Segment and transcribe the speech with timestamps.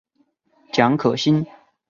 [0.71, 1.45] 蒋可心。